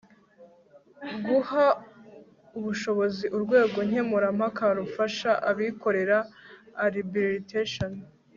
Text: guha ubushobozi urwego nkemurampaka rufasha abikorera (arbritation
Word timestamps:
guha 1.25 1.65
ubushobozi 2.57 3.25
urwego 3.35 3.77
nkemurampaka 3.87 4.65
rufasha 4.79 5.31
abikorera 5.49 6.17
(arbritation 6.85 7.91